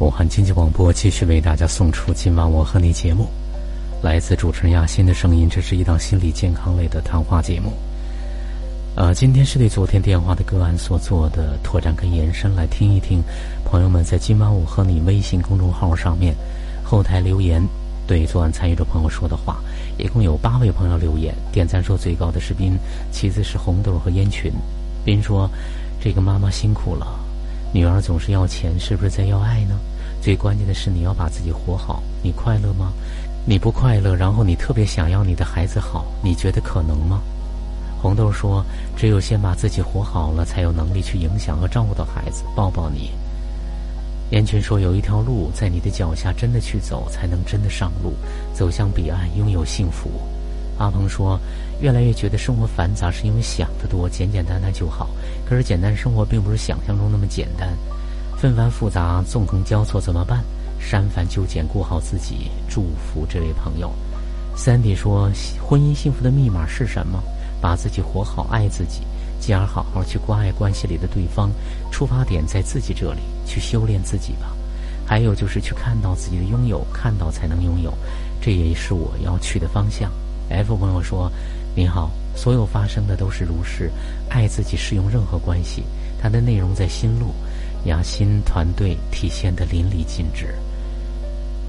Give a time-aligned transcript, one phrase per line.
[0.00, 3.28] 武汉经济广播继续为大家送出今晚我和你节目，
[4.02, 5.46] 来自主持人亚欣的声音。
[5.46, 7.70] 这是一档心理健康类的谈话节目。
[8.96, 13.22] 呃，今天是对昨天电话的个案所做的拓展跟延伸，来听一听
[13.62, 16.34] 朋友们在今晚我和你微信公众号上面
[16.82, 17.62] 后台留言
[18.06, 19.58] 对昨晚参与者朋友说的话。
[19.98, 22.72] 一共有八位朋友留言，点赞数最高的是斌，
[23.12, 24.50] 其次是红豆和烟群。
[25.04, 25.46] 斌说
[26.00, 27.06] ：“这个妈妈辛苦了，
[27.72, 29.78] 女儿总是要钱，是不是在要爱呢？”
[30.20, 32.02] 最关键的是，你要把自己活好。
[32.22, 32.92] 你快乐吗？
[33.46, 37.20] 你不快乐，然后你特别想要你的孩子好，你觉得可能吗？
[38.02, 38.64] 红豆说
[38.96, 43.10] ：“只有先把自己活好了，才有能力去影响和照顾到孩子。”抱抱你。
[44.30, 48.12] 燕群说：“有一条路在你的脚下，真的去走，才能真的上路，
[48.54, 50.10] 走向彼岸，拥有幸福。”
[50.80, 51.38] 阿鹏说
[51.82, 55.10] ：“越来越觉得生活繁杂，是因为想得多，简简单单就好。
[55.46, 57.68] 可是简单生活并不是想象中那么简单。”
[58.40, 60.42] 纷繁复杂，纵横交错，怎么办？
[60.78, 62.50] 删繁就简，过好自己。
[62.66, 63.92] 祝福这位朋友。
[64.56, 67.22] 三弟说：“婚姻幸福的密码是什么？
[67.60, 69.02] 把自己活好，爱自己，
[69.38, 71.50] 继而好好去关爱关系里的对方。
[71.92, 74.56] 出发点在自己这里，去修炼自己吧。
[75.06, 77.92] 还有就是去看到自己的拥有，看到才能拥有，
[78.40, 80.10] 这也是我要去的方向。
[80.50, 81.30] ”F 朋友说
[81.74, 83.90] ：“您好，所有发生的都是如是，
[84.28, 85.82] 爱自己适用任何关系。
[86.20, 87.32] 它的内容在心路。”
[87.86, 90.54] 雅欣团队体现的淋漓尽致。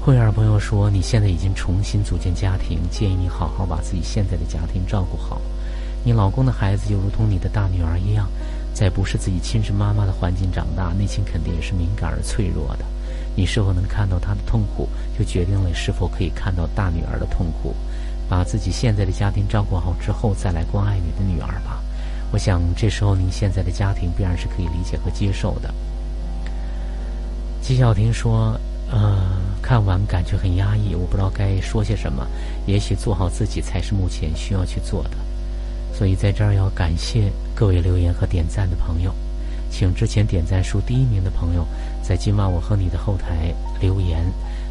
[0.00, 5.40] 慧儿朋友说：“你现在已经重新组建家庭，建议你好好把自己现在的家庭照顾好。
[6.04, 8.28] 你老公的孩子就如同你的大女儿一样，
[8.72, 12.84] 在不是自己亲生妈妈的环境长大，内心肯定也是敏感而脆弱的。
[13.34, 17.74] 你是否能看到他的痛苦，就决定了是否可以看到大女儿的痛苦。
[18.28, 21.82] 把自己现在的家庭照顾好之后，再来关爱你的女儿吧。
[22.32, 25.72] 我想这时候您现在的家庭必然是可以理解和接受的。”
[27.62, 28.58] 纪晓婷说
[28.90, 32.26] ：“呃，看完感觉很压抑，我不知道该说些什么。
[32.66, 35.10] 也许做好自己才是目前需要去做的。
[35.92, 39.12] 所以在这儿要感谢各位留言和点赞的朋友，
[39.70, 41.66] 请之前点赞数第一名的朋友，
[42.02, 44.24] 在今晚我和你的后台留言，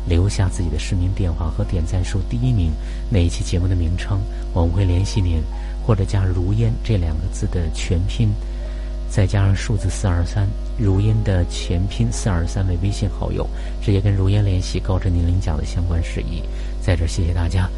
[0.07, 2.71] 留下自己的实名电话和点赞数第一名
[3.09, 4.19] 那一期节目的名称，
[4.53, 5.41] 我们会联系您，
[5.85, 8.29] 或者加‘如烟’这两个字的全拼。”
[9.07, 13.47] 再加上数字四二三，如烟的全拼四二三为微信好友，
[13.81, 16.41] 直接跟如烟联系，告知您领奖的相关事宜。
[16.81, 17.69] 在这谢谢大家，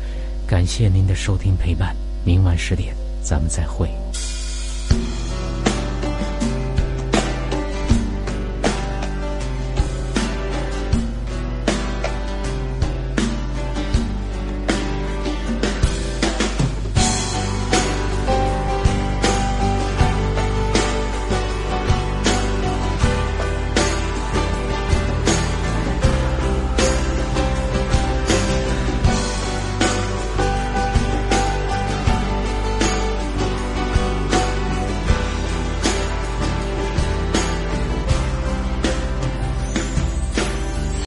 [0.48, 1.96] 感谢您的收听陪伴，
[2.26, 3.88] 明晚十点咱们再会。